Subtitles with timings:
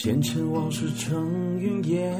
[0.00, 2.14] 前尘往事成云烟，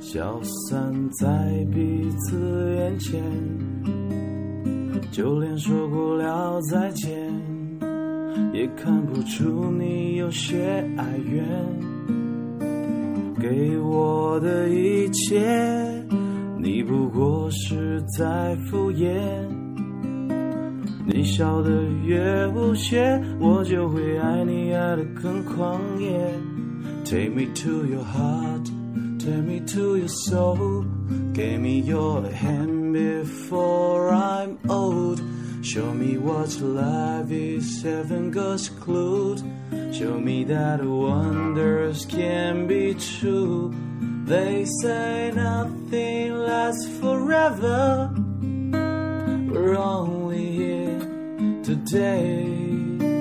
[0.00, 1.26] 消散在
[1.70, 3.22] 彼此眼前。
[5.12, 7.30] 就连说过了再见，
[8.54, 10.64] 也看不出你有些
[10.96, 11.44] 哀怨。
[13.38, 15.44] 给我的一切，
[16.56, 19.14] 你不过是在敷衍。
[21.06, 26.32] 你笑得越无邪，我就会爱你爱得更狂野。
[27.04, 28.64] Take me to your heart,
[29.18, 30.82] take me to your soul.
[31.32, 35.20] Give me your hand before I'm old.
[35.62, 39.40] Show me what life is, heaven goes clued.
[39.94, 43.72] Show me that wonders can be true.
[44.24, 48.10] They say nothing lasts forever.
[49.50, 50.98] We're only here
[51.62, 53.17] today.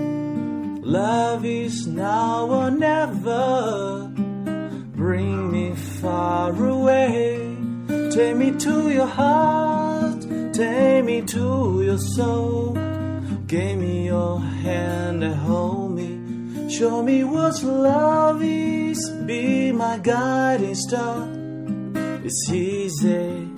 [0.87, 4.09] Love is now or never.
[4.95, 7.57] Bring me far away.
[8.09, 10.21] Take me to your heart.
[10.53, 12.71] Take me to your soul.
[13.47, 16.69] Give me your hand and hold me.
[16.69, 19.09] Show me what love is.
[19.25, 21.27] Be my guiding star.
[22.23, 23.49] It's easy.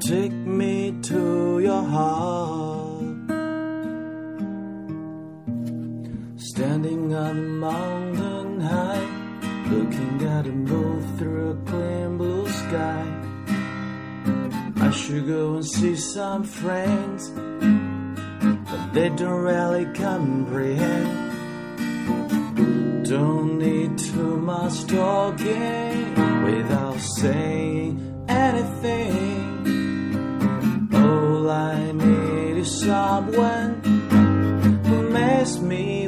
[0.00, 2.75] Take me to your heart.
[7.26, 9.06] Standing on high,
[9.68, 13.04] looking at a moon through a clear blue sky.
[14.76, 17.30] I should go and see some friends,
[18.70, 21.08] but they don't really comprehend.
[23.08, 29.58] Don't need too much talking without saying anything.
[30.94, 33.82] All I need is someone
[34.84, 36.05] who makes me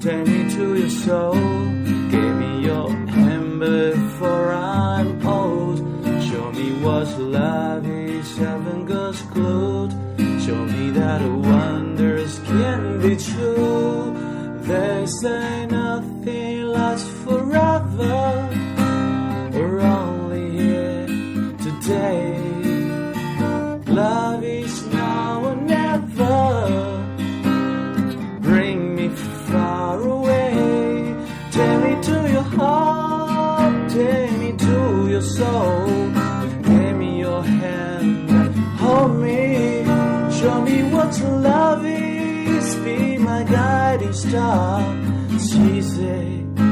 [0.00, 1.34] take me to your soul.
[2.10, 5.78] Give me your hand before I'm old.
[6.28, 9.92] Show me what love is, heaven goes glued.
[10.44, 14.14] Show me that wonders can be true.
[14.62, 18.65] They say nothing lasts forever.
[32.06, 33.90] To your heart.
[33.90, 35.86] Take me to your soul.
[36.62, 38.30] Give me your hand.
[38.80, 39.84] Hold me.
[40.38, 42.76] Show me what love is.
[42.84, 44.80] Be my guiding star.
[45.32, 46.65] Easy.